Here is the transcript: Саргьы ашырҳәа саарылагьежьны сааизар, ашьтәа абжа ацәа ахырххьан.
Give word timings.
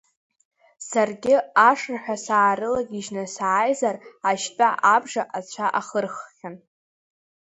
Саргьы 0.89 1.35
ашырҳәа 1.69 2.15
саарылагьежьны 2.25 3.23
сааизар, 3.35 3.95
ашьтәа 4.29 4.69
абжа 4.93 5.23
ацәа 5.37 5.65
ахырххьан. 5.79 6.55